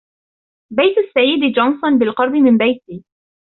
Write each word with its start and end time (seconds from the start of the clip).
بيت 0.73 0.97
السيد 0.97 1.55
جونسون 1.55 1.99
بالقرب 1.99 2.31
من 2.31 2.57
بيتي. 2.57 3.03